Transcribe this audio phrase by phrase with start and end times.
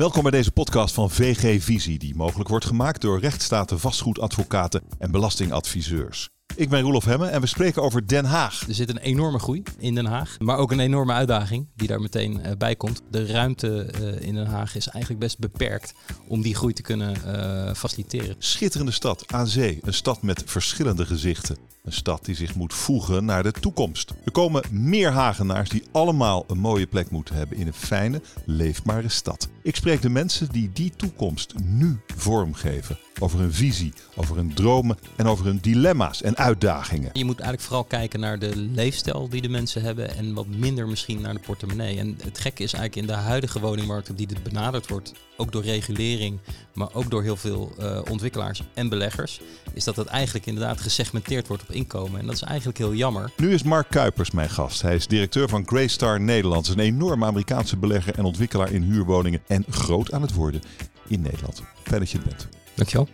[0.00, 5.10] Welkom bij deze podcast van VG Visie, die mogelijk wordt gemaakt door rechtsstaten, vastgoedadvocaten en
[5.10, 6.28] belastingadviseurs.
[6.60, 8.64] Ik ben Roelof Hemme en we spreken over Den Haag.
[8.68, 12.00] Er zit een enorme groei in Den Haag, maar ook een enorme uitdaging die daar
[12.00, 13.02] meteen uh, bij komt.
[13.10, 15.94] De ruimte uh, in Den Haag is eigenlijk best beperkt
[16.26, 18.34] om die groei te kunnen uh, faciliteren.
[18.38, 21.56] Schitterende stad aan zee, een stad met verschillende gezichten.
[21.84, 24.14] Een stad die zich moet voegen naar de toekomst.
[24.24, 29.08] Er komen meer Hagenaars die allemaal een mooie plek moeten hebben in een fijne, leefbare
[29.08, 29.48] stad.
[29.62, 32.98] Ik spreek de mensen die die toekomst nu vormgeven.
[33.18, 37.10] Over hun visie, over hun dromen en over hun dilemma's en uitdagingen.
[37.12, 40.88] Je moet eigenlijk vooral kijken naar de leefstijl die de mensen hebben en wat minder
[40.88, 41.98] misschien naar de portemonnee.
[41.98, 45.52] En het gekke is eigenlijk in de huidige woningmarkt op die dit benaderd wordt, ook
[45.52, 46.38] door regulering,
[46.74, 49.40] maar ook door heel veel uh, ontwikkelaars en beleggers,
[49.74, 52.20] is dat het eigenlijk inderdaad gesegmenteerd wordt op inkomen.
[52.20, 53.32] En dat is eigenlijk heel jammer.
[53.36, 54.82] Nu is Mark Kuipers mijn gast.
[54.82, 56.68] Hij is directeur van Greystar Nederland.
[56.68, 60.62] Een enorme Amerikaanse belegger en ontwikkelaar in huurwoningen en groot aan het worden
[61.06, 61.62] in Nederland.
[61.82, 62.59] Fijn dat je er bent.
[62.74, 63.08] Dankjewel.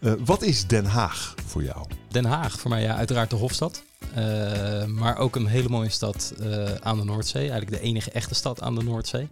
[0.00, 1.86] Uh, wat is Den Haag voor jou?
[2.08, 3.82] Den Haag, voor mij ja, uiteraard de Hofstad.
[4.18, 7.50] Uh, maar ook een hele mooie stad uh, aan de Noordzee.
[7.50, 9.28] Eigenlijk de enige echte stad aan de Noordzee.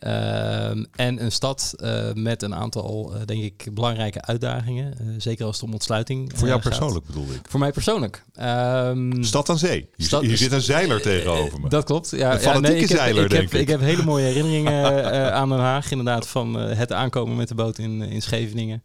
[0.00, 1.74] Uh, en een stad
[2.14, 4.94] met een aantal, denk ik, belangrijke uitdagingen.
[5.18, 7.40] zeker als het om ontsluiting Voor jou persoonlijk bedoel ik?
[7.48, 8.24] Voor mij persoonlijk.
[8.40, 9.88] Um, stad aan zee.
[9.96, 11.68] Stad, hier zit een zeiler tegenover me.
[11.68, 12.10] Dat klopt.
[12.10, 13.50] Ja, een ja, nee, ik zeiler, heb, denk ik.
[13.50, 15.90] Heb, ik heb hele mooie herinneringen aan Den Haag.
[15.90, 18.82] Inderdaad, van het aankomen met de boot in, in Scheveningen.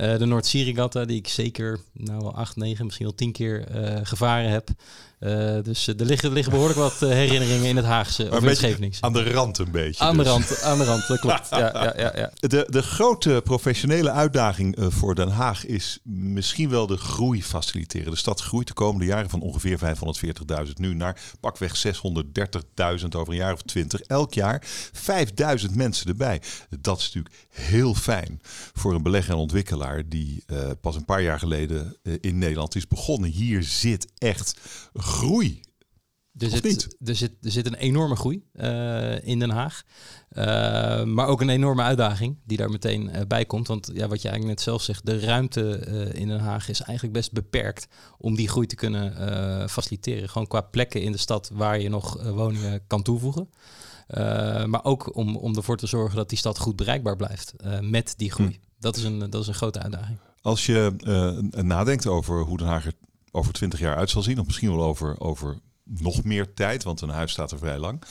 [0.00, 3.98] Uh, de Noord-Sea die ik zeker nou, wel acht, negen, misschien wel tien keer uh,
[4.02, 4.68] gevaren heb.
[5.20, 8.94] Uh, dus er liggen, er liggen behoorlijk wat herinneringen in het Haagse maar of in.
[9.00, 10.04] Aan de rand een beetje.
[10.04, 10.24] Aan dus.
[10.24, 11.48] de rand, aan de rand, dat klopt.
[11.50, 12.30] ja, ja, ja, ja.
[12.48, 18.10] De, de grote professionele uitdaging voor Den Haag is misschien wel de groei faciliteren.
[18.10, 19.78] De stad groeit de komende jaren van ongeveer
[20.66, 21.92] 540.000 nu naar pakweg 630.000
[23.16, 24.00] over een jaar of 20.
[24.00, 24.66] Elk jaar
[25.66, 26.42] 5.000 mensen erbij.
[26.80, 28.40] Dat is natuurlijk heel fijn
[28.72, 32.74] voor een belegger en ontwikkelaar die uh, pas een paar jaar geleden uh, in Nederland
[32.74, 33.30] is begonnen.
[33.30, 34.60] Hier zit echt
[35.10, 35.60] groei.
[36.38, 39.82] Er zit, er, zit, er zit een enorme groei uh, in Den Haag.
[41.06, 43.66] maar ook een enorme uitdaging die daar meteen bij komt.
[43.66, 45.78] Want ja, wat je eigenlijk net zelf zegt, de ruimte
[46.14, 47.88] in Den Haag is eigenlijk best beperkt
[48.18, 50.28] om die groei te kunnen faciliteren.
[50.28, 53.48] Gewoon qua plekken in de stad waar je nog woningen kan toevoegen.
[54.66, 58.30] Maar ook om, om ervoor te zorgen dat die stad goed bereikbaar blijft met die
[58.30, 58.50] groei.
[58.50, 58.58] Hm.
[58.78, 60.18] Dat, is een, dat is een grote uitdaging.
[60.42, 60.92] Als je
[61.50, 62.94] nadenkt over hoe Den Haag er
[63.32, 65.58] over 20 jaar uit zal zien, of misschien wel over, over
[65.98, 68.02] nog meer tijd, want een huis staat er vrij lang.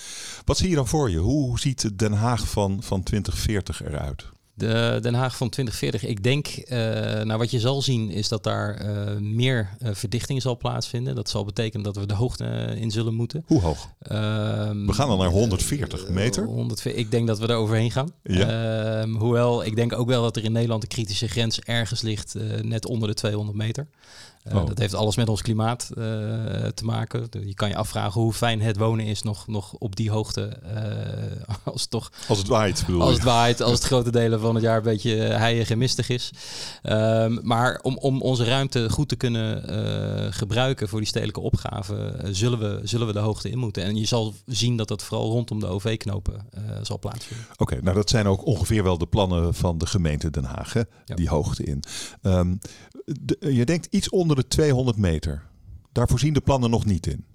[0.45, 1.17] Wat zie je dan voor je?
[1.17, 4.25] Hoe, ziet Den Haag van, van 2040 eruit?
[4.53, 6.09] De Den Haag van 2040.
[6.09, 6.77] Ik denk, uh,
[7.23, 11.15] nou wat je zal zien is dat daar uh, meer uh, verdichting zal plaatsvinden.
[11.15, 13.43] Dat zal betekenen dat we de hoogte in zullen moeten.
[13.47, 13.89] Hoe hoog?
[13.97, 16.45] we gaan dan naar 140 meter.
[16.45, 18.11] 140, ik denk dat we er overheen gaan.
[18.23, 19.07] Ja.
[19.07, 22.85] hoewel, ik denk ook wel dat er in Nederland de kritische grens ergens ligt net
[22.85, 23.87] onder de 200 meter.
[24.49, 24.67] Uh, oh.
[24.67, 26.03] Dat heeft alles met ons klimaat uh,
[26.73, 27.27] te maken.
[27.45, 30.59] Je kan je afvragen hoe fijn het wonen is nog, nog op die hoogte.
[30.63, 34.39] Uh, als, het toch, als het waait, bedoel Als het waait, als het grote delen
[34.39, 36.31] van het jaar een beetje heilig en mistig is.
[36.83, 39.63] Um, maar om, om onze ruimte goed te kunnen
[40.33, 43.83] gebruiken voor die stedelijke opgaven, zullen, we, zullen we de hoogte in moeten.
[43.83, 46.47] En je zal zien dat dat vooral rondom de OV-knopen
[46.81, 47.45] zal plaatsvinden.
[47.51, 50.73] Oké, okay, nou dat zijn ook ongeveer wel de plannen van de gemeente Den Haag,
[50.73, 50.81] hè?
[51.05, 51.15] Ja.
[51.15, 51.83] die hoogte in.
[52.21, 52.59] Um,
[53.05, 55.47] de, je denkt iets onder de 200 meter.
[55.91, 57.25] Daar voorzien de plannen nog niet in.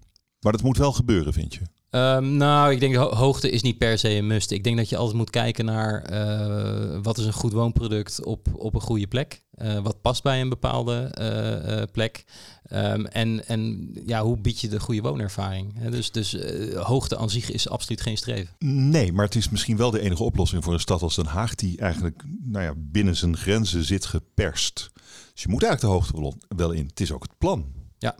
[0.40, 1.60] Maar dat moet wel gebeuren, vind je?
[1.90, 4.50] Um, nou, ik denk ho hoogte is niet per se een must.
[4.50, 8.48] Ik denk dat je altijd moet kijken naar uh, wat is een goed woonproduct op,
[8.56, 9.42] op een goede plek.
[9.62, 12.24] Uh, wat past bij een bepaalde uh, plek.
[12.72, 15.78] Um, en, en ja, hoe bied je de goede woonervaring?
[15.78, 16.36] He, dus dus
[16.74, 18.54] hoogte aan zich is absoluut geen streven.
[18.58, 21.54] Nee, maar het is misschien wel de enige oplossing voor een stad als Den Haag...
[21.54, 24.90] die eigenlijk nou ja, binnen zijn grenzen zit geperst.
[25.34, 26.86] Dus je moet eigenlijk de hoogte wel in.
[26.86, 27.72] Het is ook het plan.
[28.04, 28.14] Ja,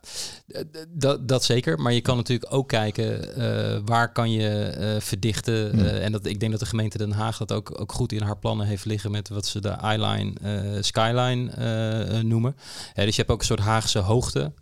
[0.89, 1.81] dat, dat zeker.
[1.81, 5.71] Maar je kan natuurlijk ook kijken uh, waar kan je uh, verdichten.
[5.71, 5.81] Hmm.
[5.81, 8.23] Uh, en dat, ik denk dat de gemeente Den Haag dat ook, ook goed in
[8.23, 10.33] haar plannen heeft liggen met wat ze de eyeline
[10.83, 12.57] skyline noemen.
[12.95, 14.53] dus je hebt ook een soort Haagse hoogte.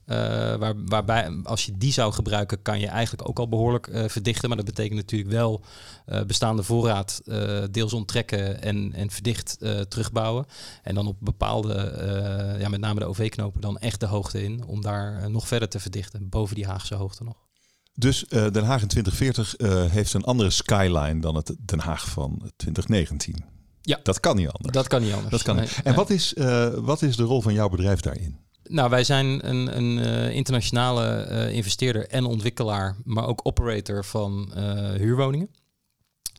[0.59, 4.49] waar, waarbij als je die zou gebruiken, kan je eigenlijk ook al behoorlijk verdichten.
[4.49, 5.65] Maar dat betekent natuurlijk wel
[6.27, 7.21] bestaande voorraad
[7.71, 9.59] deels onttrekken en, en verdicht
[9.89, 10.47] terugbouwen.
[10.83, 14.65] En dan op bepaalde, ja, met name de OV-knopen, dan echt de hoogte in.
[14.67, 17.37] Om daar nog verder te verdichten, boven die Haagse hoogte nog.
[17.95, 22.09] Dus uh, Den Haag in 2040 uh, heeft een andere skyline dan het Den Haag
[22.09, 23.45] van 2019.
[23.81, 24.01] Ja.
[24.03, 24.75] Dat kan niet anders.
[24.75, 25.31] Dat kan niet anders.
[25.31, 25.95] Dat kan nee, en.
[25.95, 28.37] Wat, is, uh, wat is de rol van jouw bedrijf daarin?
[28.65, 29.99] Nou, wij zijn een, een
[30.33, 34.53] internationale investeerder en ontwikkelaar, maar ook operator van
[34.97, 35.49] huurwoningen.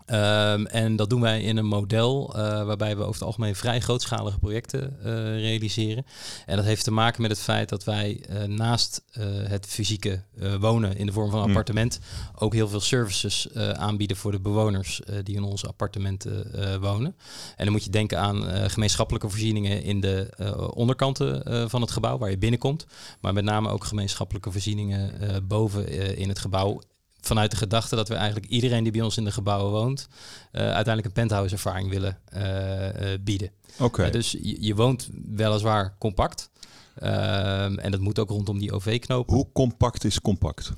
[0.07, 3.79] Um, en dat doen wij in een model uh, waarbij we over het algemeen vrij
[3.79, 5.05] grootschalige projecten uh,
[5.39, 6.05] realiseren.
[6.45, 9.03] En dat heeft te maken met het feit dat wij uh, naast
[9.47, 10.23] het fysieke
[10.59, 11.99] wonen in de vorm van een appartement
[12.35, 16.51] ook heel veel services aanbieden voor de bewoners die in onze appartementen
[16.81, 17.15] wonen.
[17.55, 20.33] En dan moet je denken aan gemeenschappelijke voorzieningen in de
[20.73, 22.85] onderkanten van het gebouw waar je binnenkomt.
[23.21, 25.11] Maar met name ook gemeenschappelijke voorzieningen
[25.47, 26.81] boven in het gebouw
[27.25, 30.07] vanuit de gedachte dat we eigenlijk iedereen die bij ons in de gebouwen woont,
[30.51, 33.51] uh, uiteindelijk een penthouse ervaring willen uh, bieden.
[33.79, 34.09] Oké.
[34.09, 36.49] dus je, je, woont weliswaar compact,
[36.95, 39.35] Ehm, en dat moet ook rondom die OV-knopen.
[39.35, 40.71] Hoe compact is compact?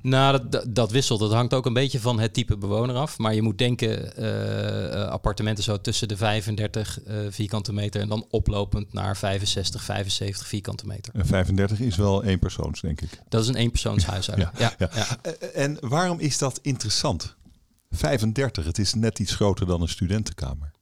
[0.00, 1.20] Nou, dat, dat, wisselt.
[1.20, 3.18] Dat hangt ook een beetje van het type bewoner af.
[3.18, 8.08] Maar je moet denken, uh, appartementen zo tussen de 35 uh, eh, vierkante meter en
[8.08, 11.14] dan oplopend naar 65, 75 vierkante meter.
[11.14, 13.20] En 35 is wel één persoons, denk ik.
[13.28, 14.50] Dat is een eenpersoonshuishouden.
[14.58, 15.32] ja, ja, ja, ja.
[15.54, 17.36] En waarom is dat interessant?
[17.90, 20.74] 35, het is net iets groter dan een studentenkamer.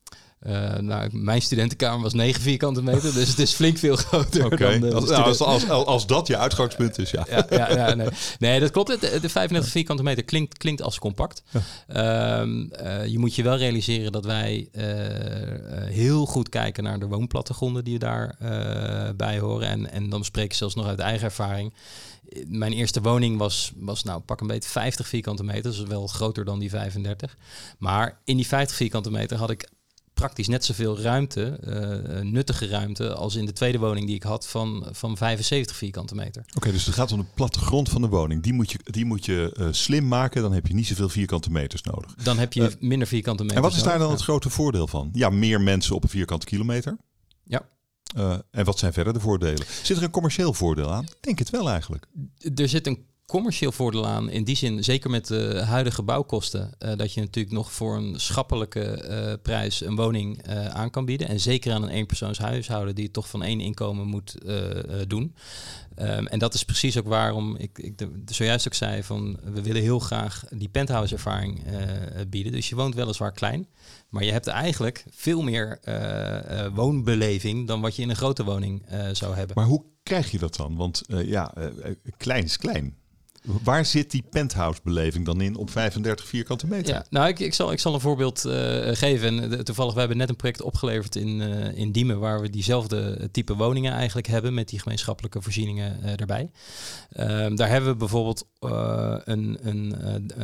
[0.47, 4.45] Uh, nou, mijn studentenkamer was 9 vierkante meter, dus het is flink veel groter.
[4.45, 4.79] Okay.
[4.79, 7.27] Dan als, nou, als, als, als, dat je uitgangspunt is, ja.
[7.31, 8.09] ja, ja, ja nee.
[8.39, 8.61] nee.
[8.61, 9.01] dat klopt.
[9.01, 11.43] De, de 35 vierkante meter klinkt, klinkt als compact.
[11.53, 14.83] Um, uh, je moet je wel realiseren dat wij uh,
[15.93, 19.69] heel goed kijken naar de woonplattegronden die daarbij bij horen.
[19.69, 21.73] En, en dan spreek ik zelfs nog uit eigen ervaring
[22.47, 26.45] mijn eerste woning was, was nou pak een beetje 50 vierkante meter, dus wel groter
[26.45, 27.37] dan die 35.
[27.79, 29.69] Maar in die 50 vierkante meter had ik
[30.15, 34.49] praktisch net zoveel ruimte, uh, nuttige ruimte, als in de tweede woning die ik had
[34.49, 36.45] van, van 75 vierkante meter.
[36.55, 38.43] Oké, dus het gaat om de plattegrond van de woning.
[38.43, 41.51] Die moet je, die moet je uh, slim maken, dan heb je niet zoveel vierkante
[41.51, 42.15] meters nodig.
[42.23, 43.63] Dan heb je minder vierkante meters.
[43.63, 45.11] En wat is daar dan het grote voordeel van?
[45.13, 46.97] Ja, meer mensen op een vierkante kilometer.
[47.45, 47.63] Ja.
[48.51, 49.67] en wat zijn verder de voordelen?
[49.83, 51.07] Zit er een commercieel voordeel aan?
[51.21, 52.07] denk het wel eigenlijk.
[52.55, 54.31] Er zit een commercieel voordeel aan.
[54.31, 58.21] In die zin, zeker met de huidige bouwkosten, uh, dat je natuurlijk nog voor een
[58.21, 61.29] schappelijke uh, prijs een woning uh, aan kan bieden.
[61.29, 64.35] En zeker aan een eenpersoonshuishouden die toch van één inkomen moet
[65.07, 65.35] doen.
[65.99, 69.83] Um, en dat is precies ook waarom ik, ik zojuist ook zei van we willen
[69.83, 71.63] heel graag die penthouse ervaring
[72.29, 72.53] bieden.
[72.53, 73.67] Dus je woont weliswaar klein,
[74.09, 75.81] maar je hebt eigenlijk veel meer
[76.75, 79.57] woonbeleving dan wat je in een grote woning zou hebben.
[79.57, 80.77] Maar hoe krijg je dat dan?
[80.77, 81.55] Want ja,
[82.17, 82.97] klein is klein.
[83.45, 86.95] Waar zit die penthouse-beleving dan in op 35 vierkante meter?
[86.95, 88.53] Ja, nou, ik, ik, zal, ik zal een voorbeeld uh,
[88.93, 89.53] geven.
[89.53, 93.29] En, toevallig, we hebben net een project opgeleverd in, uh, in Diemen, waar we diezelfde
[93.31, 96.51] type woningen eigenlijk hebben met die gemeenschappelijke voorzieningen erbij.
[97.11, 98.47] Ehm, daar hebben we bijvoorbeeld
[99.25, 99.95] een, een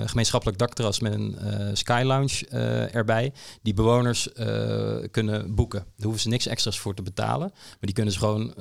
[0.09, 1.37] gemeenschappelijk dakterras met een
[1.73, 2.47] sky lounge
[2.93, 3.33] erbij,
[3.63, 4.29] die bewoners
[5.11, 5.79] kunnen boeken.
[5.79, 8.55] Daar hoeven ze niks extra's voor te betalen, maar die kunnen ze gewoon,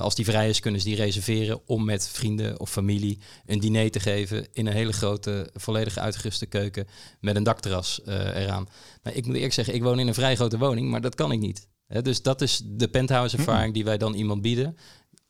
[0.00, 3.18] als die vrij is, kunnen ze die reserveren om met vrienden of familie
[3.58, 6.86] diner te geven in een hele grote, volledig uitgeruste keuken
[7.20, 8.68] met een dakterras uh, eraan.
[9.02, 11.32] Nou, ik moet eerlijk zeggen, ik woon in een vrij grote woning, maar dat kan
[11.32, 11.68] ik niet.
[12.02, 14.76] dus dat is de penthouse ervaring die wij dan iemand bieden.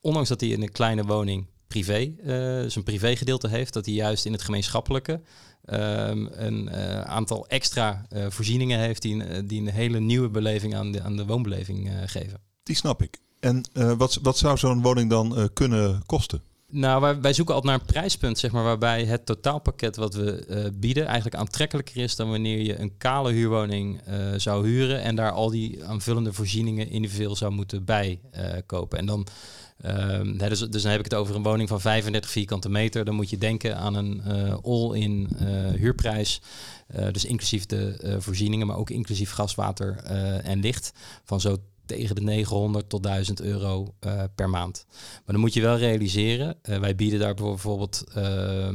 [0.00, 2.26] Ondanks dat hij in een kleine woning privé, uh,
[2.70, 8.26] zijn privégedeelte heeft, dat hij juist in het gemeenschappelijke um, een uh, aantal extra uh,
[8.28, 12.40] voorzieningen heeft die, die een hele nieuwe beleving aan de, aan de woonbeleving geven.
[12.62, 13.18] Die snap ik.
[13.40, 13.64] En
[13.96, 16.42] wat, wat zou zo'n woning dan kunnen kosten?
[16.68, 20.46] Nou, wij, wij, zoeken altijd naar een prijspunt, zeg maar, waarbij het totaalpakket wat we
[20.48, 25.16] uh, bieden eigenlijk aantrekkelijker is dan wanneer je een kale huurwoning uh, zou huren en
[25.16, 28.98] daar al die aanvullende voorzieningen individueel zou moeten bijkopen.
[28.98, 29.26] Uh, en dan,
[29.80, 33.04] ehm, dus, dus, dan heb ik het over een woning van 35 vierkante meter.
[33.04, 34.22] Dan moet je denken aan een
[34.62, 35.28] all-in
[35.76, 36.40] huurprijs.
[37.12, 39.96] dus inclusief de voorzieningen, maar ook inclusief gas, water
[40.42, 40.92] en licht
[41.24, 44.86] van zo tegen de 900 tot 1000 euro uh, per maand.
[44.90, 48.68] Maar dan moet je wel realiseren, uh, wij bieden daar bijvoorbeeld uh,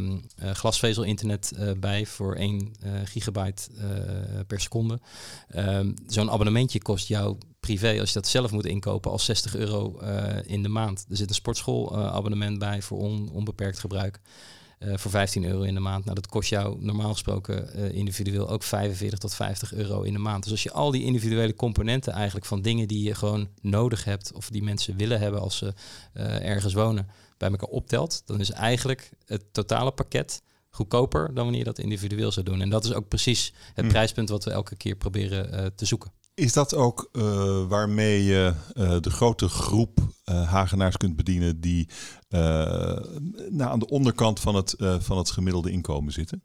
[0.54, 2.72] glasvezel-internet bij voor 1
[3.04, 3.70] gigabyte
[4.48, 5.00] per seconde.
[5.48, 10.00] Ehm, zo'n abonnementje kost jou privé, als je dat zelf moet inkopen, al 60 euro
[10.46, 11.06] in de maand.
[11.10, 14.20] Er zit een sportschoolabonnement bij voor on, onbeperkt gebruik.
[14.84, 16.04] Uh, voor 15 euro in de maand.
[16.04, 20.20] Nou, dat kost jou normaal gesproken uh, individueel ook 45 tot 50 euro in de
[20.20, 20.44] maand.
[20.44, 24.34] Dus als je al die individuele componenten eigenlijk van dingen die je gewoon nodig hebt
[24.34, 25.74] of die mensen willen hebben als ze
[26.14, 27.08] uh, ergens wonen,
[27.38, 32.32] bij elkaar optelt, dan is eigenlijk het totale pakket goedkoper dan wanneer je dat individueel
[32.32, 32.62] zou doen.
[32.62, 33.92] En dat is ook precies het mm.
[33.92, 36.12] prijspunt wat we elke keer proberen te zoeken.
[36.34, 37.24] Is dat ook uh,
[37.68, 41.90] waarmee je uh, de grote groep uh, Hagenaars kunt bedienen die
[43.50, 46.44] nou, aan de onderkant van het, van het gemiddelde inkomen zitten?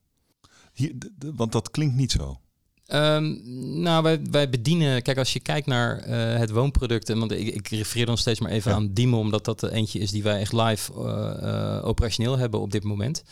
[0.73, 0.95] Hier,
[1.35, 2.41] want dat klinkt niet zo.
[2.87, 3.35] Ehm,
[3.83, 7.55] nou, wij, wij bedienen, kijk, als je kijkt naar uh, het woonproduct, en want ik,
[7.55, 10.41] ik refereer dan steeds maar even aan Dimo, omdat dat de eentje is die wij
[10.41, 13.25] echt live uh, operationeel hebben op dit moment.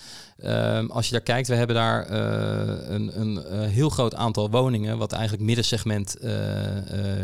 [0.44, 2.10] Um, als je daar kijkt, we hebben daar
[2.90, 6.16] een, een heel groot aantal woningen, wat eigenlijk middensegment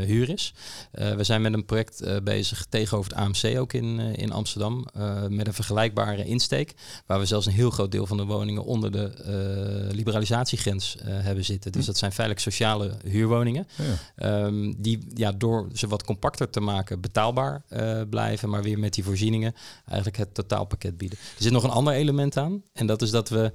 [0.06, 0.54] huur is.
[0.90, 4.87] we zijn met een project bezig tegenover het AMC ook in, in Amsterdam,
[5.28, 6.75] met een vergelijkbare insteek,
[7.06, 9.12] waar we zelfs een heel groot deel van de woningen onder de
[9.90, 11.72] liberalisatiegrens hebben zitten.
[11.72, 11.87] Dus hm.
[11.87, 13.66] dat zijn feitelijk sociale huurwoningen.
[14.16, 18.94] Ehm, die ja, door ze wat compacter te maken betaalbaar uh, blijven, maar weer met
[18.94, 19.54] die voorzieningen
[19.86, 21.18] eigenlijk het totaalpakket bieden.
[21.18, 22.62] Er zit nog een ander element aan.
[22.72, 23.52] En dat is dat we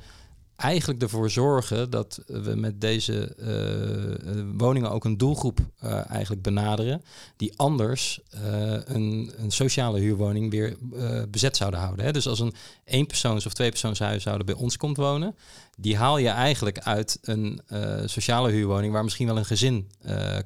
[0.55, 7.03] eigenlijk ervoor zorgen dat we met deze uh, woningen ook een doelgroep uh, eigenlijk benaderen
[7.37, 8.19] die anders
[8.85, 10.77] een, een, sociale huurwoning weer
[11.29, 12.05] bezet zouden houden.
[12.05, 12.11] Hè.
[12.11, 15.35] Dus als een eenpersoons- of tweepersoonshuishouden bij ons komt wonen,
[15.77, 17.61] die haal je eigenlijk uit een
[18.05, 19.91] sociale huurwoning waar misschien wel een gezin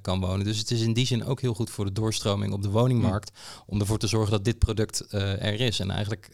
[0.02, 0.46] kan wonen.
[0.46, 3.32] Dus het is in die zin ook heel goed voor de doorstroming op de woningmarkt
[3.66, 6.30] om ervoor te zorgen dat dit product er is en eigenlijk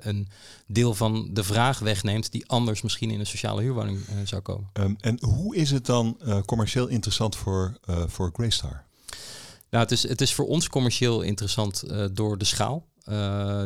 [0.00, 0.28] een
[0.66, 4.70] deel van de vraag wegneemt die anders misschien in een sociale huurwoning zou komen.
[4.72, 8.84] Um, en hoe is het dan commercieel interessant voor, voor Greystar?
[9.70, 12.86] Nou, het is, het is voor ons commercieel interessant door de schaal.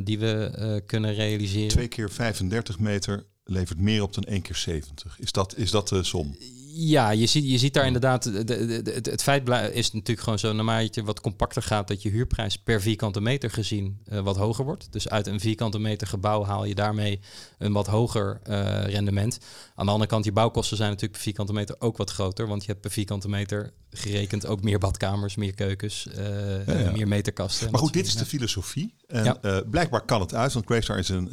[0.04, 1.68] die we kunnen realiseren.
[1.68, 5.20] Twee keer 35 meter levert meer op dan 1 keer 70.
[5.20, 6.36] Is dat, is dat de som?
[6.76, 10.38] Ja, je ziet, je ziet daar inderdaad, de, de, de, het feit is natuurlijk gewoon
[10.38, 14.36] zo, naarmate je wat compacter gaat, dat je huurprijs per vierkante meter gezien uh, wat
[14.36, 14.92] hoger wordt.
[14.92, 17.20] Dus uit een vierkante meter gebouw haal je daarmee
[17.58, 19.38] een wat hoger uh, rendement.
[19.74, 22.64] Aan de andere kant, je bouwkosten zijn natuurlijk per vierkante meter ook wat groter, want
[22.64, 26.90] je hebt per vierkante meter gerekend ook meer badkamers, meer keukens, uh, ja, ja.
[26.90, 27.70] meer meterkasten.
[27.70, 28.94] Maar goed, dit is de filosofie.
[29.06, 29.62] En ja.
[29.70, 31.28] blijkbaar kan het uit, want Greystar is een,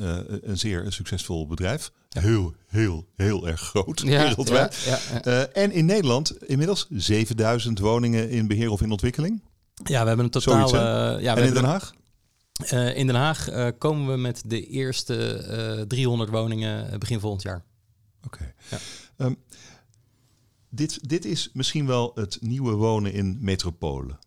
[0.50, 1.92] een zeer succesvol bedrijf.
[2.20, 5.00] Heel, heel, heel erg groot wereldwijd.
[5.28, 9.44] Uh, en in Nederland inmiddels 7000 woningen in beheer of in ontwikkeling.
[9.84, 10.68] Ja, we hebben een totaal.
[10.68, 10.88] Zoiets,
[11.18, 11.94] uh, ja, en in Den Haag?
[12.74, 17.64] Uh, in Den Haag komen we met de eerste 300 woningen begin volgend jaar.
[18.26, 18.54] Oké.
[18.70, 18.80] Okay.
[19.28, 19.38] Um,
[20.70, 24.20] dit, dit is misschien wel het nieuwe wonen in metropolen.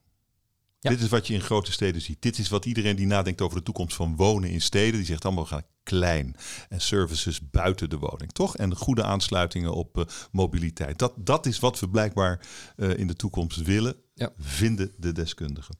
[0.84, 0.90] Ja.
[0.90, 2.22] Dit is wat je in grote steden ziet.
[2.22, 5.24] Dit is wat iedereen die nadenkt over de toekomst van wonen in steden, die zegt
[5.24, 6.36] allemaal we gaan klein.
[6.68, 8.56] En services buiten de woning, toch?
[8.56, 10.98] En goede aansluitingen op uh, mobiliteit.
[10.98, 14.32] Dat, dat is wat we blijkbaar uh, in de toekomst willen, ja.
[14.38, 15.78] vinden de deskundigen.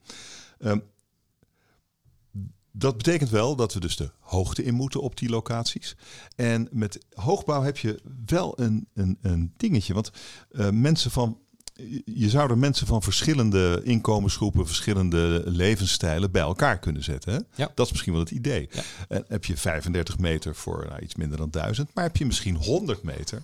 [0.59, 0.83] Um,
[2.77, 5.97] dat betekent wel dat we dus de hoogte in moeten op die locaties.
[6.37, 9.95] En met hoogbouw heb je wel een, een, een dingetje.
[9.95, 10.11] Want
[10.51, 11.39] uh, mensen van
[12.05, 17.33] je zou er mensen van verschillende inkomensgroepen, verschillende levensstijlen bij elkaar kunnen zetten.
[17.33, 17.39] Hè?
[17.55, 17.73] Ja.
[17.75, 18.69] Dat is misschien wel het idee.
[18.73, 18.83] Ja.
[19.09, 22.57] En heb je 35 meter voor nou, iets minder dan 1000, maar heb je misschien
[22.57, 23.43] 100 meter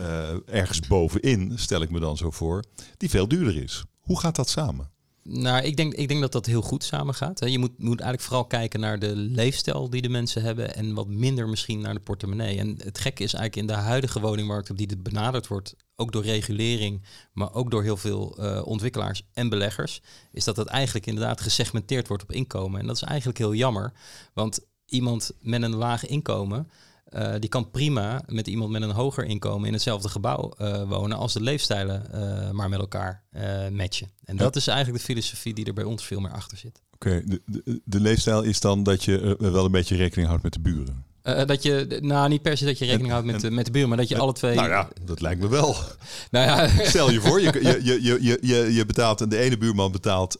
[0.00, 2.64] uh, ergens bovenin, stel ik me dan zo voor,
[2.96, 3.84] die veel duurder is.
[4.00, 4.90] Hoe gaat dat samen?
[5.28, 7.50] Nou, ik denk, ik denk dat dat heel goed samengaat.
[7.50, 11.08] Je moet, moet eigenlijk vooral kijken naar de leefstijl die de mensen hebben en wat
[11.08, 12.58] minder misschien naar de portemonnee.
[12.58, 16.12] En het gekke is eigenlijk in de huidige woningmarkt op die het benaderd wordt, ook
[16.12, 20.02] door regulering, maar ook door heel veel uh, ontwikkelaars en beleggers,
[20.32, 22.80] is dat het eigenlijk inderdaad gesegmenteerd wordt op inkomen.
[22.80, 23.92] En dat is eigenlijk heel jammer,
[24.34, 26.70] want iemand met een laag inkomen
[27.14, 31.16] uh, die kan prima met iemand met een hoger inkomen in hetzelfde gebouw uh, wonen
[31.16, 33.24] als de leefstijlen uh, maar met elkaar
[33.72, 34.10] matchen.
[34.24, 36.82] En dat is eigenlijk de filosofie die er bij ons veel meer achter zit.
[36.94, 40.52] Oké, de, de, de, leefstijl is dan dat je wel een beetje rekening houdt met
[40.52, 41.04] de buren.
[41.46, 43.98] dat je, nou niet per se dat je rekening houdt met, met de buren, maar
[43.98, 44.54] dat je alle twee.
[44.54, 45.76] Nou ja, dat lijkt me wel.
[46.30, 46.68] nou ja.
[46.88, 50.36] Stel je voor, je, je, je, je, je, je betaalt, de ene buurman betaalt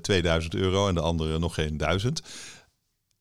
[0.00, 2.22] 2000 euro en de andere nog geen 1000.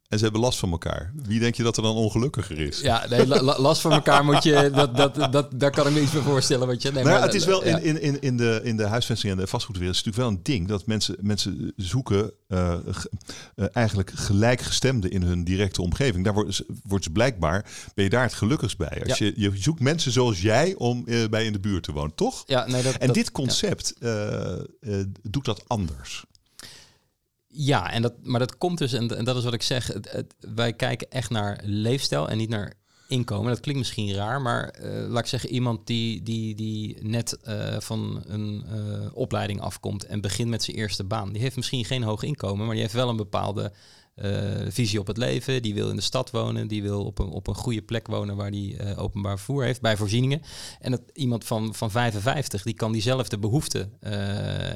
[0.07, 1.11] En ze hebben last van elkaar.
[1.23, 2.81] Wie denk je dat er dan ongelukkiger is?
[2.81, 4.55] Ja, nee, last van elkaar moet je.
[4.77, 6.67] Dat, dat, dat, daar kan ik me iets meer voorstellen.
[6.67, 8.85] Wat je, nee, nou maar, het is wel in, in, in, in, de, in de
[8.85, 12.73] huisvesting en de vastgoedwereld is natuurlijk wel een ding dat mensen, mensen zoeken uh,
[13.55, 16.23] uh, eigenlijk gelijkgestemden in hun directe omgeving.
[16.23, 19.03] Daar wordt, wordt ze blijkbaar, ben je daar het gelukkigst bij.
[19.07, 19.25] Als ja.
[19.25, 22.43] je, je zoekt mensen zoals jij om uh, bij in de buurt te wonen, toch?
[22.45, 23.93] Ja, nee, dat, en dit concept
[25.21, 26.25] doet dat anders.
[27.59, 29.91] Ja, en dat, maar dat komt dus, en, en dat is wat ik zeg,
[30.39, 32.73] wij kijken echt naar leefstijl en niet naar
[33.07, 33.49] inkomen.
[33.49, 37.79] Dat klinkt misschien raar, maar uh, laat ik zeggen, iemand die, die, die net uh,
[37.79, 42.03] van een uh, opleiding afkomt en begint met zijn eerste baan, die heeft misschien geen
[42.03, 43.71] hoog inkomen, maar die heeft wel een bepaalde
[44.67, 45.61] visie op het leven.
[45.61, 48.35] Die wil in de stad wonen, die wil op een, op een goede plek wonen
[48.35, 50.41] waar die openbaar vervoer heeft, bij voorzieningen.
[50.79, 53.89] En dat iemand van, van 55, die kan diezelfde behoefte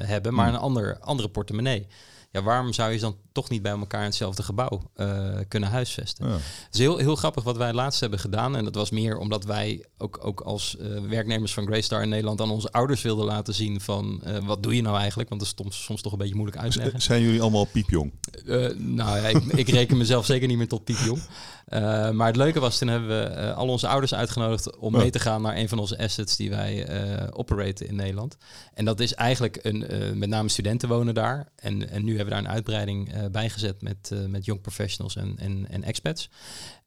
[0.04, 0.54] hebben, maar hmm.
[0.54, 1.86] een ander, andere portemonnee
[2.32, 5.68] ja, waarom zou je ze dan toch niet bij elkaar in hetzelfde gebouw eh, kunnen
[5.68, 6.28] huisvesten?
[6.28, 6.32] Ja.
[6.32, 8.56] Het is heel, heel grappig wat wij laatst hebben gedaan.
[8.56, 12.40] En dat was meer omdat wij ook, ook als eh, werknemers van Greystar in Nederland
[12.40, 15.28] aan onze ouders wilden laten zien van eh, wat doe je nou eigenlijk?
[15.28, 17.02] Want dat is soms, soms toch een beetje moeilijk uitleggen.
[17.02, 18.12] zijn jullie allemaal piepjong?
[18.76, 21.22] Nou ja, ik, ik reken mezelf zeker niet meer tot piepjong.
[21.72, 25.00] Eh, maar het leuke was, toen hebben we eh, al onze ouders uitgenodigd om Ja.
[25.00, 28.36] mee te gaan naar een van onze assets die wij eh operaten in Nederland.
[28.74, 29.86] En dat is eigenlijk een,
[30.18, 31.48] met name studenten wonen daar.
[31.56, 35.34] En, en nu hebben we daar een uitbreiding eh bijgezet met, met young professionals en,
[35.38, 36.30] en, en expats.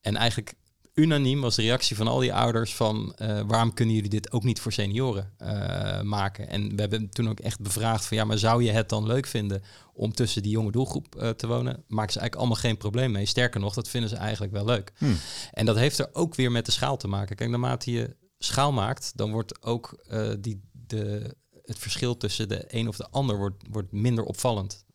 [0.01, 0.53] En eigenlijk
[0.95, 4.43] unaniem was de reactie van al die ouders van eh, waarom kunnen jullie dit ook
[4.43, 6.47] niet voor senioren eh, maken?
[6.47, 9.25] En we hebben toen ook echt bevraagd van ja, maar zou je het dan leuk
[9.25, 11.83] vinden om tussen die jonge doelgroep eh, te wonen?
[11.87, 13.25] Maken ze eigenlijk allemaal geen probleem mee.
[13.25, 14.91] Sterker nog, dat vinden ze eigenlijk wel leuk.
[14.97, 15.17] Hmm.
[15.51, 17.35] En dat heeft er ook weer met de schaal te maken.
[17.35, 20.05] Kijk, naarmate je schaal maakt, dan wordt ook
[20.39, 21.35] die, de,
[21.65, 24.85] het verschil tussen de een of de ander wordt, wordt minder opvallend.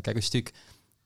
[0.00, 0.54] Kijk, als je natuurlijk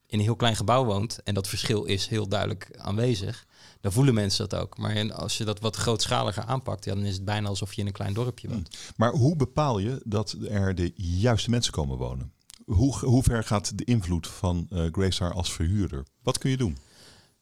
[0.07, 3.45] in een heel klein gebouw woont en dat verschil is heel duidelijk aanwezig,
[3.81, 4.77] dan voelen mensen dat ook.
[4.77, 7.87] Maar als je dat wat grootschaliger aanpakt, ja, dan is het bijna alsof je in
[7.87, 8.77] een klein dorpje woont.
[8.95, 12.31] Maar hoe bepaal je dat er de juiste mensen komen wonen?
[12.65, 16.05] Hoe, hoe ver gaat de invloed van Greystar als verhuurder?
[16.21, 16.77] Wat kun je doen?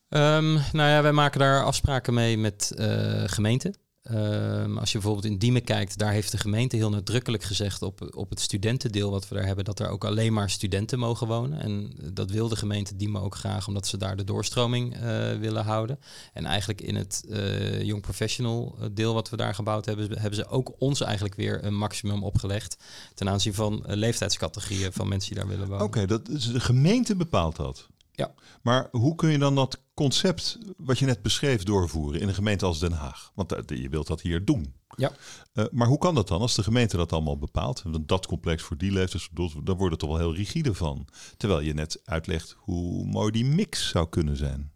[0.10, 3.76] Ehm, nou ja, wij maken daar afspraken mee met eh, gemeenten.
[4.10, 8.16] Ehm, als je bijvoorbeeld in Diemen kijkt, daar heeft de gemeente heel nadrukkelijk gezegd op,
[8.16, 11.60] op het studentendeel wat we daar hebben, dat er ook alleen maar studenten mogen wonen.
[11.60, 15.02] En dat wil de gemeente Diemen ook graag, omdat ze daar de doorstroming eh,
[15.34, 16.00] willen houden.
[16.34, 20.36] En eigenlijk in het eh Young Professional eh, deel wat we daar gebouwd hebben, hebben
[20.36, 22.78] ze ook ons eigenlijk weer een maximum opgelegd
[23.14, 25.86] ten aanzien van leeftijdscategorieën van mensen die daar willen wonen.
[25.86, 27.88] Oké, dat is de gemeente bepaalt dat.
[28.12, 28.34] Ja.
[28.62, 32.66] Maar hoe kun je dan dat concept wat je net beschreef doorvoeren in een gemeente
[32.66, 33.32] als Den Haag?
[33.36, 34.74] Want eh, je wilt dat hier doen.
[34.96, 35.12] Ja.
[35.54, 37.82] Eh, maar hoe kan dat dan als de gemeente dat allemaal bepaalt?
[37.82, 41.08] Want Dat complex voor die leeftijdsgroep, dan wordt het toch wel heel rigide van.
[41.38, 44.72] Terwijl je net uitlegt hoe mooi die mix zou kunnen zijn.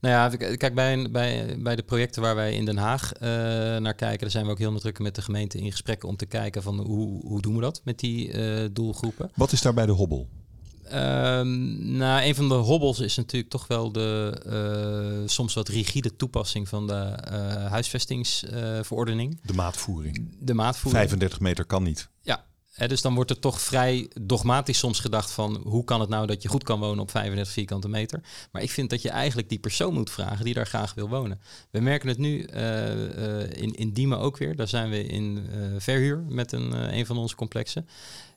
[0.00, 3.28] Nou ja, kijk, bij, bij, bij de projecten waar wij in Den Haag eh,
[3.76, 6.26] naar kijken, daar zijn we ook heel nadrukkelijk met de gemeente in gesprek om te
[6.26, 8.32] kijken van hoe, hoe doen we dat met die
[8.72, 9.30] doelgroepen.
[9.34, 10.28] Wat is daarbij de hobbel?
[10.88, 16.16] Ehm, nou, een van de hobbels is natuurlijk toch wel de eh, soms wat rigide
[16.16, 19.38] toepassing van de eh, huisvestingsverordening.
[19.42, 20.36] De maatvoering.
[20.40, 21.02] de maatvoering.
[21.02, 22.08] 35 meter kan niet.
[22.74, 26.26] Hè, dus dan wordt er toch vrij dogmatisch soms gedacht van hoe kan het nou
[26.26, 28.20] dat je goed kan wonen op 35 vierkante meter.
[28.52, 31.40] Maar ik vind dat je eigenlijk die persoon moet vragen die daar graag wil wonen.
[31.70, 34.56] We merken het nu eh, in, in Diemen ook weer.
[34.56, 37.88] Daar zijn we in verhuur met een, een van onze complexen.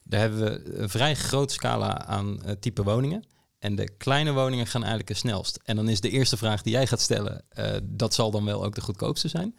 [0.10, 3.24] Daar hebben we een vrij grote scala aan eh, type woningen.
[3.60, 5.60] En de kleine woningen gaan eigenlijk het snelst.
[5.63, 8.65] En dan is de eerste vraag die jij gaat stellen, eh, dat zal dan wel
[8.65, 9.56] ook de goedkoopste zijn.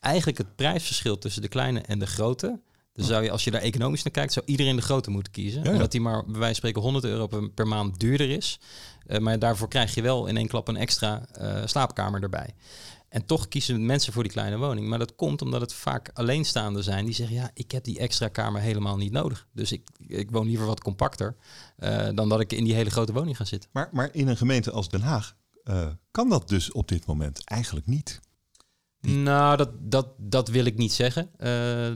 [0.00, 2.60] Eigenlijk het prijsverschil tussen de kleine en de grote.
[2.92, 5.62] Dus zou je, als je daar economisch naar kijkt, zou iedereen de grote moeten kiezen.
[5.62, 5.74] Ja, ja.
[5.74, 8.60] Omdat die maar bij wijze van spreken 100 euro per, maand duurder is.
[9.06, 11.22] Eh, maar daarvoor krijg je wel in één klap een extra
[11.64, 12.54] slaapkamer erbij.
[13.12, 14.88] En toch kiezen mensen voor die kleine woning.
[14.88, 18.28] Maar dat komt omdat het vaak alleenstaanden zijn die zeggen: ja, ik heb die extra
[18.28, 19.46] kamer helemaal niet nodig.
[19.52, 21.36] Dus ik, ik woon liever wat compacter
[21.76, 23.70] eh, dan dat ik in die hele grote woning ga zitten.
[23.72, 27.44] Maar, maar in een gemeente als Den Haag eh, kan dat dus op dit moment
[27.44, 28.20] eigenlijk niet.
[29.08, 31.30] Nou, dat, dat, dat wil ik niet zeggen.
[31.36, 31.48] Eh,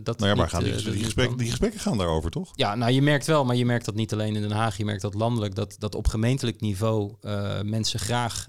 [0.03, 2.53] dat Nou ja, maar gaan die, eh, die, gesprekken, die gesprekken gaan daarover, toch?
[2.55, 4.77] Ja, nou je merkt wel, maar je merkt dat niet alleen in Den Haag.
[4.77, 8.47] Je merkt dat landelijk, dat, dat op gemeentelijk niveau eh, mensen graag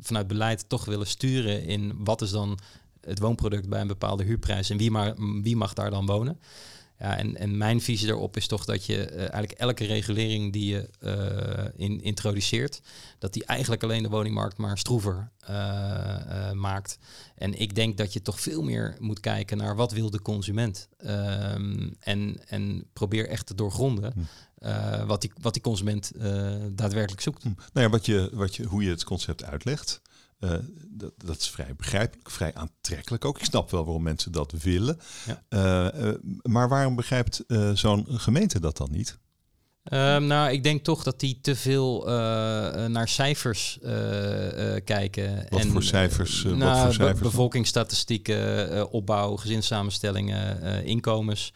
[0.00, 2.58] vanuit beleid toch willen sturen in wat is dan
[3.00, 6.40] het woonproduct bij een bepaalde huurprijs en wie, maar, wie mag daar dan wonen.
[7.00, 10.66] Ja, en, en mijn visie daarop is toch dat je eh, eigenlijk elke regulering die
[10.66, 12.80] je eh, in, introduceert,
[13.18, 16.98] dat die eigenlijk alleen de woningmarkt maar stroever eh, maakt.
[17.34, 20.88] En ik denk dat je toch veel meer moet kijken naar wat wil de consument.
[20.96, 24.28] Ehm, en, en probeer echt te doorgronden
[24.60, 25.06] Hm.
[25.06, 26.12] wat, die, wat die consument
[26.72, 27.42] daadwerkelijk zoekt.
[27.42, 27.48] Hm.
[27.72, 30.00] Nou ja, wat je, wat je, hoe je het concept uitlegt,
[30.40, 30.50] eh,
[30.88, 33.38] dat, dat is vrij begrijpelijk, vrij aantrekkelijk ook.
[33.38, 34.98] Ik snap wel waarom mensen dat willen.
[35.26, 35.42] Ja.
[35.48, 39.18] Eh, eh, maar waarom begrijpt zo'n gemeente dat dan niet?
[39.82, 42.04] Ehm, nou, ik denk toch dat die te veel
[42.88, 43.78] naar cijfers
[44.84, 45.46] kijken.
[45.48, 51.52] Wat voor cijfers, wat nou, voor cijfers bevolkingsstatistieken, opbouw, gezinssamenstellingen, inkomens.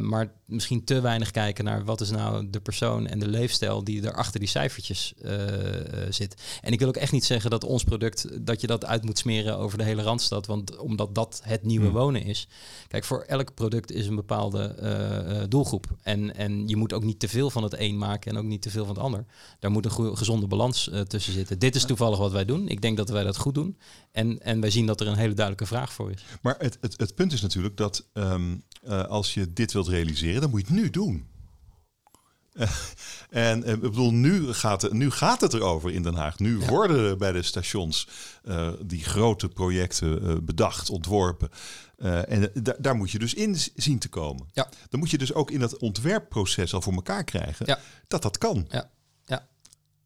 [0.00, 4.06] Maar misschien te weinig kijken naar wat is nou de persoon en de leefstijl die
[4.06, 6.42] er achter die cijfertjes eh, eh, zit.
[6.62, 9.18] En ik wil ook echt niet zeggen dat ons product, dat je dat uit moet
[9.18, 11.94] smeren over de hele Randstad, want omdat dat het nieuwe Hmm.
[11.94, 12.48] wonen is.
[12.88, 15.86] Kijk, voor elk product is een bepaalde eh, doelgroep.
[16.02, 18.62] En, en je moet ook niet te veel van het een maken en ook niet
[18.62, 19.24] te veel van het ander.
[19.58, 21.58] Daar moet een gezonde balans tussen zitten.
[21.58, 22.68] Dit is toevallig wat wij doen.
[22.68, 23.76] Ik denk dat wij dat goed doen.
[24.12, 26.24] En, en wij zien dat er een hele duidelijke vraag voor is.
[26.42, 30.33] Maar het, het, het punt is natuurlijk dat ehm, eh, als je dit wilt realiseren,
[30.40, 31.26] dan moet je het nu doen.
[33.30, 36.38] en ik bedoel, nu gaat, het, nu gaat het erover in Den Haag.
[36.38, 38.08] Nu worden er bij de stations
[38.80, 41.48] die grote projecten bedacht, ontworpen.
[42.26, 44.48] en daar moet je dus in zien te komen.
[44.52, 44.68] Ja.
[44.88, 48.66] Dan moet je dus ook in dat ontwerpproces al voor elkaar krijgen dat dat kan.
[48.68, 48.90] Ja.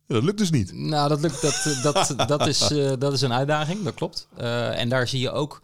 [0.09, 0.73] Dat lukt dus niet.
[0.73, 2.59] Nou, dat, lukt, dat, dat, dat, is,
[2.99, 4.29] dat is een uitdaging, dat klopt.
[4.37, 5.63] En daar zie je ook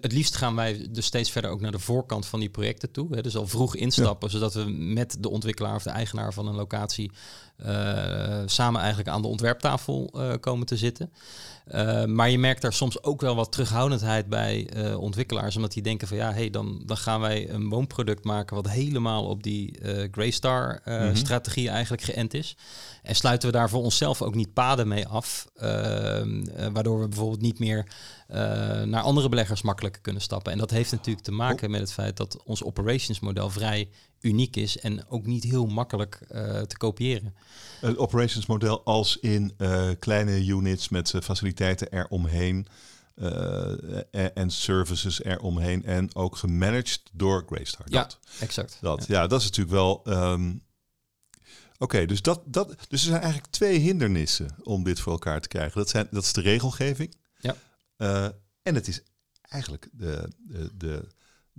[0.00, 3.14] het liefst gaan wij dus steeds verder ook naar de voorkant van die projecten toe.
[3.14, 6.54] Hè, dus al vroeg instappen, zodat we met de ontwikkelaar of de eigenaar van een
[6.54, 7.10] locatie
[8.46, 11.12] samen eigenlijk aan de ontwerptafel uh, komen te zitten.
[11.74, 16.08] Uh, maar je merkt daar soms ook wel wat terughoudendheid bij ontwikkelaars, omdat die denken
[16.08, 19.78] van ja, hey, dan, dan gaan wij een woonproduct maken wat helemaal op die
[20.10, 21.72] Greystar-strategie mhm.
[21.72, 22.56] eigenlijk geënt is.
[23.02, 27.42] En sluiten we daar voor onszelf ook niet paden mee af, ehm, waardoor we bijvoorbeeld
[27.42, 27.86] niet meer
[28.84, 30.52] naar andere beleggers makkelijker kunnen stappen.
[30.52, 33.88] En dat heeft natuurlijk te maken met het feit dat ons operations model vrij
[34.20, 37.34] uniek is en ook niet heel makkelijk uh, te kopiëren.
[37.80, 42.66] Een operations model als in uh, kleine units met faciliteiten eromheen.
[43.16, 47.86] Uh, en services eromheen en ook gemanaged door Greystar.
[47.88, 48.08] Ja,
[48.40, 48.78] exact.
[48.80, 49.26] Dat, ja.
[49.26, 50.02] dat is natuurlijk wel.
[50.06, 50.62] Um,
[51.78, 55.48] Oké, dus, dat, dat, dus er zijn eigenlijk twee hindernissen om dit voor elkaar te
[55.48, 55.78] krijgen.
[55.78, 57.14] Dat, zijn, dat is de regelgeving.
[57.38, 57.56] Ja.
[57.98, 58.24] Uh,
[58.62, 59.02] en het is
[59.42, 61.08] eigenlijk de, de, de,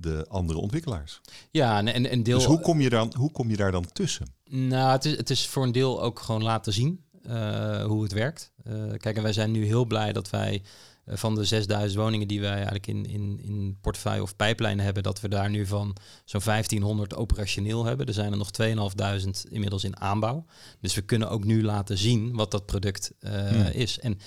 [0.01, 1.21] de andere ontwikkelaars.
[1.51, 2.37] Ja, en een deel.
[2.37, 4.27] Dus hoe kom je, dan, hoe kom je daar dan tussen?
[4.49, 8.11] Nou, het is, het is voor een deel ook gewoon laten zien uh, hoe het
[8.11, 8.51] werkt.
[8.67, 10.61] Uh, kijk, en wij zijn nu heel blij dat wij
[11.05, 15.21] van de 6000 woningen die wij eigenlijk in, in, in portefeuille of pijplijnen hebben, dat
[15.21, 18.05] we daar nu van zo'n 1500 operationeel hebben.
[18.05, 20.45] Er zijn er nog 2500 inmiddels in aanbouw.
[20.79, 23.65] Dus we kunnen ook nu laten zien wat dat product hmm.
[23.65, 23.99] is.
[23.99, 24.19] En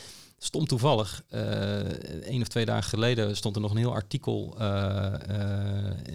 [0.45, 1.41] Stom toevallig, uh,
[2.23, 5.13] een of twee dagen geleden stond er nog een heel artikel uh,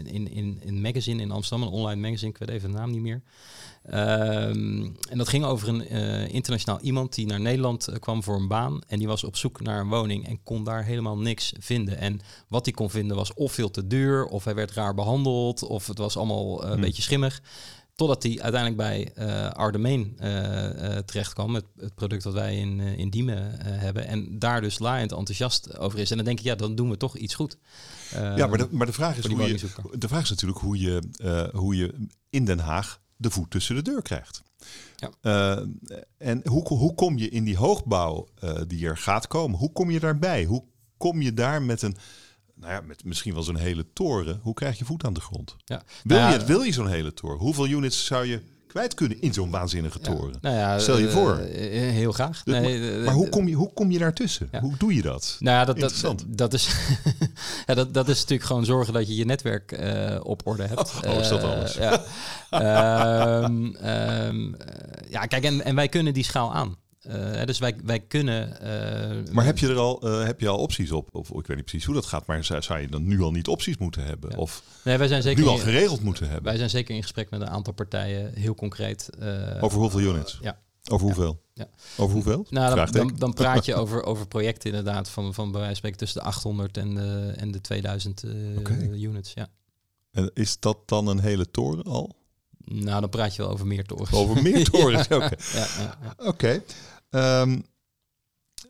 [0.04, 3.02] in, in, in magazine in Amsterdam, een online magazine, ik weet even de naam niet
[3.02, 3.22] meer.
[3.94, 5.88] Um, en dat ging over een
[6.30, 9.80] internationaal iemand die naar Nederland kwam voor een baan en die was op zoek naar
[9.80, 11.98] een woning en kon daar helemaal niks vinden.
[11.98, 15.64] En wat hij kon vinden was of veel te duur, of hij werd raar behandeld,
[15.64, 16.82] of het was allemaal een hmm.
[16.82, 17.42] beetje schimmig.
[17.98, 22.58] Totdat hij uiteindelijk bij uh, Ardemain uh, uh, terecht kwam, het, het, product dat wij
[22.58, 24.08] in, in Diemen hebben.
[24.08, 26.12] En daar dus laaiend enthousiast over is.
[26.12, 27.58] En dan denk ik, ja, dan doen we toch iets goed.
[28.12, 31.02] ja, maar de, maar de vraag is hoe je, de vraag is natuurlijk hoe je,
[31.54, 34.44] hoe je in Den Haag de voet tussen de deur krijgt.
[34.96, 35.66] Ja.
[36.18, 38.28] en hoe, hoe kom je in die hoogbouw
[38.68, 39.60] die er gaat komen?
[39.60, 40.46] Hoe kom je daarbij?
[40.46, 40.64] Hoe
[40.98, 41.98] kom je daar met een
[42.60, 44.40] nou ja, met misschien wel zo'n hele toren.
[44.42, 45.56] Hoe krijg je voet aan de grond?
[45.66, 45.82] Ja.
[46.04, 47.38] Wil, nou je, wil je zo'n hele toren?
[47.38, 50.38] Hoeveel units zou je kwijt kunnen in zo'n waanzinnige toren?
[50.42, 51.40] Nou ja, Stel je voor.
[51.40, 51.56] Uh,
[51.92, 52.46] heel graag.
[52.46, 54.50] Nee, maar, maar hoe, kom je, hoe kom je daartussen?
[54.60, 55.38] Hoe doe je dat?
[55.40, 56.70] Nou ja, dat, dat, dat, is,
[57.68, 60.80] ja, dat, dat is natuurlijk gewoon zorgen dat je je netwerk uh, op orde hebt.
[60.80, 61.74] Oh, oh is dat alles?
[61.74, 63.44] ja.
[63.44, 64.56] um, um,
[65.10, 66.76] ja, kijk, en, en wij kunnen die schaal aan.
[67.10, 68.50] Uh, dus wij, wij kunnen.
[69.28, 71.10] Uh, maar heb je er al, uh, heb je al opties op?
[71.12, 73.32] Of ik weet niet precies hoe dat gaat, maar zou, zou je dan nu al
[73.32, 74.30] niet opties moeten hebben?
[74.30, 74.38] Ja.
[74.38, 76.44] Of nee, wij zijn zeker nu al geregeld moeten hebben?
[76.44, 79.10] Wij zijn zeker in gesprek met een aantal partijen, heel concreet.
[79.62, 80.38] over hoeveel units?
[80.42, 80.60] ja.
[80.90, 81.42] Over hoeveel?
[81.54, 81.70] Ja.
[81.98, 82.46] Over hoeveel?
[82.50, 85.76] Nou, dan, dan, dan, praat je over, over projecten inderdaad van, van bij wijze van
[85.76, 88.24] spreken tussen de 800 en de, en de 2000
[88.58, 88.78] okay.
[88.78, 89.34] units.
[89.34, 89.48] Ja.
[90.12, 92.16] En is dat dan een hele toren al?
[92.70, 94.14] Nou, dan praat je wel over meer torens.
[94.14, 95.36] Over meer torens, oké.
[95.54, 96.28] Ja, ja, Oké.
[96.28, 96.64] Okay.
[97.10, 97.66] Um,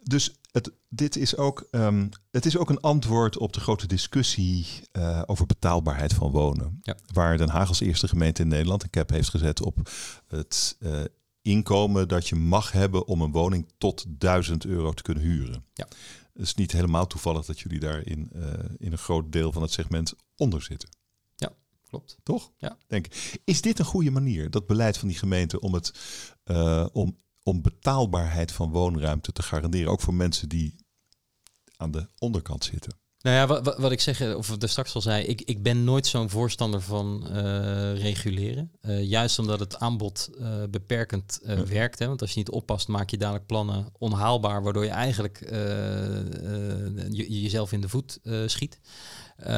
[0.04, 4.66] dus het, dit is ook, um, het is ook een antwoord op de grote discussie
[4.92, 6.80] uh, over betaalbaarheid van wonen.
[6.82, 6.96] Ja.
[7.14, 9.90] Waar Den Haag als eerste gemeente in Nederland een cap heeft gezet op
[10.28, 11.02] het uh,
[11.42, 15.66] inkomen dat je mag hebben om een woning tot 1000 euro te kunnen huren.
[15.74, 15.88] Ja.
[16.34, 18.44] Het is niet helemaal toevallig dat jullie daar in, uh,
[18.78, 20.90] in een groot deel van het segment onder zitten.
[21.36, 21.52] Ja,
[21.90, 22.18] klopt.
[22.24, 22.52] Toch?
[22.58, 22.78] Ja.
[22.88, 23.08] Denk.
[23.44, 25.92] Is dit een goede manier, dat beleid van die gemeente, om het
[26.92, 30.76] om om betaalbaarheid van woonruimte te garanderen, ook voor mensen die
[31.78, 33.00] aan de onderkant zitten.
[33.22, 36.08] Nou ja, wat, wat ik zeg, of er straks al zei, ik, ik ben nooit
[36.08, 38.72] zo'n voorstander van uh, reguleren.
[38.82, 41.66] Uh, juist omdat het aanbod uh, beperkend ja.
[41.66, 42.00] werkt.
[42.00, 42.08] Hè?
[42.08, 45.40] Want als je niet oppast, maak je dadelijk plannen onhaalbaar, waardoor je eigenlijk
[47.10, 48.80] je, jezelf in de voet schiet.
[49.46, 49.50] Uh,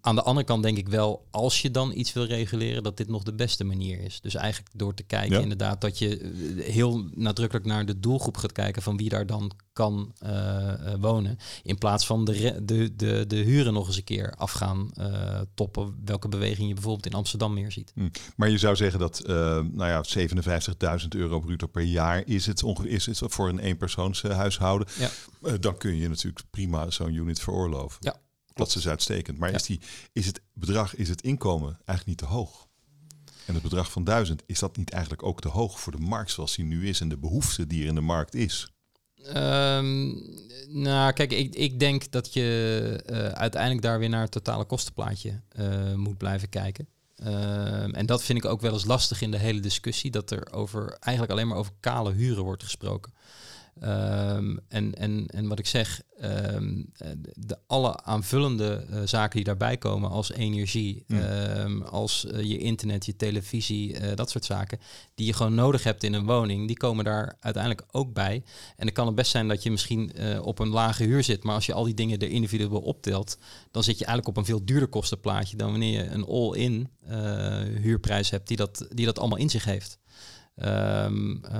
[0.00, 3.08] aan de andere kant denk ik wel, als je dan iets wil reguleren, dat dit
[3.08, 4.20] nog de beste manier is.
[4.20, 5.42] Dus eigenlijk door te kijken ja.
[5.42, 9.52] inderdaad dat je eh, heel nadrukkelijk naar de doelgroep gaat kijken van wie daar dan
[9.72, 11.38] kan uh, wonen.
[11.62, 14.90] In plaats van de, de, de, de huren nog eens een keer af gaan
[15.54, 16.00] toppen.
[16.04, 17.92] Welke beweging je bijvoorbeeld in Amsterdam meer ziet.
[17.94, 18.08] Hm.
[18.36, 19.22] Maar je zou zeggen dat
[19.72, 20.04] nou ja,
[21.02, 24.88] 57.000 euro bruto per jaar is het ongeveer is het voor een eenpersoonshuishouden.
[24.98, 25.56] Ja.
[25.56, 27.96] dan kun je natuurlijk prima zo'n unit veroorloven.
[28.00, 28.16] Ja.
[28.58, 29.38] Dat is uitstekend.
[29.38, 29.54] Maar ja.
[29.54, 29.80] is, die,
[30.12, 32.68] is het bedrag, is het inkomen eigenlijk niet te hoog?
[33.48, 36.30] en het bedrag van 1000, is dat niet eigenlijk ook te hoog voor de markt
[36.30, 38.72] zoals die nu is en de behoefte die er in de markt is?
[39.24, 40.12] Ehm,
[40.68, 45.40] nou, kijk, ik, ik denk dat je uh, uiteindelijk daar weer naar het totale kostenplaatje
[45.58, 46.88] uh, moet blijven kijken.
[47.16, 50.52] Ehm, en dat vind ik ook wel eens lastig in de hele discussie, dat er
[50.52, 53.12] over eigenlijk alleen maar over kale huren wordt gesproken.
[53.80, 56.02] Ehm, en, en, en wat ik zeg,
[56.54, 56.92] um,
[57.34, 61.18] de, alle aanvullende uh, zaken die daarbij komen, als energie, mm.
[61.18, 64.78] um, als uh, je internet, je televisie, uh, dat soort zaken,
[65.14, 68.42] die je gewoon nodig hebt in een woning, die komen daar uiteindelijk ook bij.
[68.76, 70.12] En dan kan het best zijn dat je misschien
[70.42, 73.38] op een lage huur zit, maar als je al die dingen er individueel optelt,
[73.70, 76.88] dan zit je eigenlijk op een veel duurder kostenplaatje dan wanneer je een all-in
[77.80, 79.98] huurprijs hebt die dat, die dat allemaal in zich heeft.
[80.64, 81.50] Um, uh,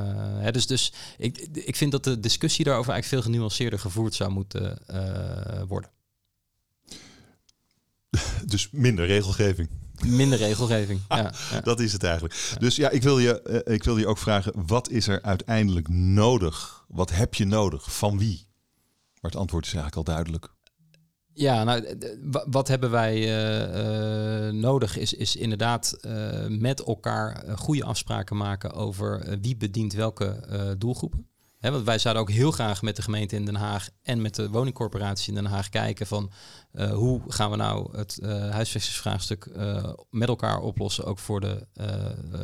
[0.40, 4.30] hè, dus dus ik, ik vind dat de discussie daarover eigenlijk veel genuanceerder gevoerd zou
[4.30, 5.90] moeten uh, worden.
[8.46, 9.68] Dus minder regelgeving.
[10.06, 11.00] Minder regelgeving.
[11.08, 12.56] ja, ja, Dat is het eigenlijk.
[12.58, 15.88] Dus ja, ik wil, je, uh, ik wil je ook vragen: wat is er uiteindelijk
[15.88, 16.84] nodig?
[16.88, 17.94] Wat heb je nodig?
[17.96, 18.46] Van wie?
[19.20, 20.54] Maar het antwoord is eigenlijk al duidelijk.
[21.38, 21.98] Ja, nou,
[22.50, 28.72] wat hebben wij uh, uh, nodig is, is inderdaad uh, met elkaar goede afspraken maken
[28.72, 30.40] over wie bedient welke
[30.78, 31.27] doelgroepen.
[31.58, 34.34] He, want wij zouden ook heel graag met de gemeente in Den Haag en met
[34.34, 36.30] de woningcorporatie in Den Haag kijken van
[36.72, 41.66] uh, hoe gaan we nou het uh, huisvestingsvraagstuk uh, met elkaar oplossen, ook voor de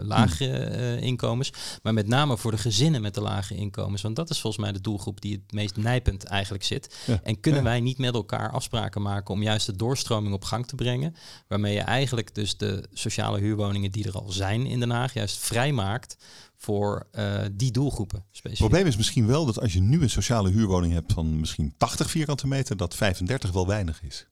[0.03, 4.03] lage inkomens, maar met name voor de gezinnen met de lage inkomens.
[4.03, 6.97] Want dat is volgens mij de doelgroep die het meest nijpend eigenlijk zit.
[7.07, 7.21] Ja.
[7.23, 7.67] En kunnen ja.
[7.67, 11.15] wij niet met elkaar afspraken maken om juist de doorstroming op gang te brengen,
[11.49, 15.39] waarmee je eigenlijk dus de sociale huurwoningen die er al zijn in Den Haag juist
[15.39, 16.17] vrijmaakt
[16.65, 18.19] voor uh, die doelgroepen.
[18.19, 18.51] Specifiek.
[18.51, 21.75] Het probleem is misschien wel dat als je nu een sociale huurwoning hebt van misschien
[21.77, 24.27] 80 vierkante meter, dat 35 wel weinig is.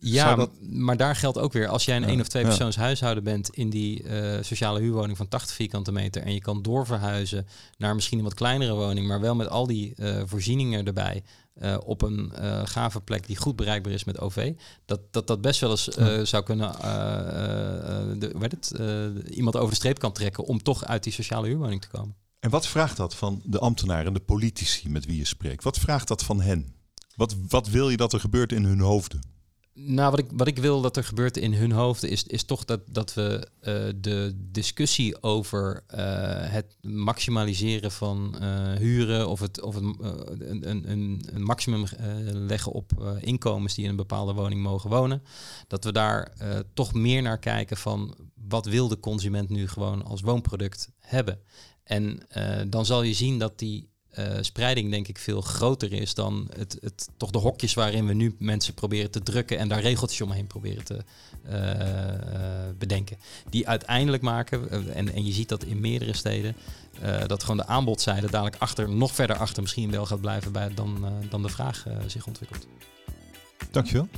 [0.00, 0.50] Ja, dat...
[0.60, 1.68] maar daar geldt ook weer.
[1.68, 2.80] Als jij een ja, één of twee persoons ja.
[2.80, 7.46] huishouden bent in die uh, sociale huurwoning van 80 vierkante meter en je kan doorverhuizen
[7.78, 11.22] naar misschien een wat kleinere woning, maar wel met al die uh, voorzieningen erbij.
[11.60, 14.52] Uh, op een uh, gave plek die goed bereikbaar is met OV.
[14.84, 16.72] Dat dat, dat best wel eens uh, zou kunnen
[18.18, 18.70] de, het,
[19.30, 22.16] iemand over de streep kan trekken om toch uit die sociale huurwoning te komen.
[22.40, 25.64] En wat vraagt dat van de ambtenaren en de politici met wie je spreekt?
[25.64, 26.74] Wat vraagt dat van hen?
[27.16, 29.20] Wat, wat wil je dat er gebeurt in hun hoofden?
[29.74, 32.64] Nou, wat ik, wat ik wil dat er gebeurt in hun hoofden is, is toch
[32.64, 35.98] dat, dat we uh, de discussie over uh,
[36.52, 41.84] het maximaliseren van uh, huren of het, of het, een, een, een, maximum
[42.32, 45.22] leggen op inkomens die in een bepaalde woning mogen wonen,
[45.66, 46.32] dat we daar
[46.74, 48.16] toch meer naar kijken van
[48.48, 51.38] wat wil de consument nu gewoon als woonproduct hebben.
[51.84, 52.26] En
[52.68, 56.78] dan zal je zien dat die uh, spreiding denk ik veel groter is dan het,
[56.80, 60.46] het, toch de hokjes waarin we nu mensen proberen te drukken en daar regeltjes omheen
[60.46, 60.98] proberen te
[61.50, 61.54] uh,
[62.78, 63.16] bedenken.
[63.50, 66.56] Die uiteindelijk maken, en, en je ziet dat in meerdere steden,
[67.26, 71.06] dat gewoon de aanbodzijde dadelijk achter, nog verder achter misschien wel gaat blijven bij, dan,
[71.28, 72.66] dan de vraag zich ontwikkelt.
[73.70, 74.08] Dankjewel.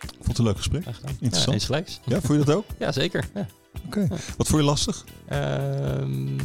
[0.00, 0.84] Ik vond het een leuk gesprek.
[1.20, 1.66] Interessant.
[1.66, 1.82] Ja,
[2.14, 2.64] ja, vond je dat ook?
[2.78, 3.28] ja, zeker.
[3.34, 3.46] Ja.
[3.86, 3.98] Oké.
[3.98, 4.18] Okay.
[4.36, 5.04] Wat vond je lastig?
[5.28, 6.36] Ehm,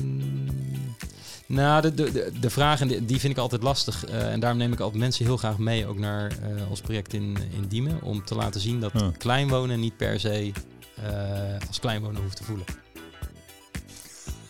[1.51, 4.09] nou, de, de, de vragen die, die vind ik altijd lastig.
[4.09, 7.13] Uh, en daarom neem ik altijd mensen heel graag mee, ook naar uh, ons project
[7.13, 8.01] in, in Diemen.
[8.01, 9.11] Om te laten zien dat ja.
[9.17, 10.51] kleinwonen niet per se
[10.99, 12.65] uh, als kleinwonen hoeft te voelen.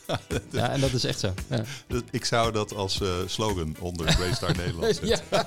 [0.52, 1.34] ja, en dat is echt zo.
[1.50, 1.64] Ja.
[2.12, 5.28] Ik zou dat als slogan onder Waystar Nederland zetten.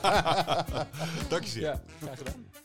[1.28, 1.62] Dank je zeer.
[1.62, 2.63] Ja, graag gedaan.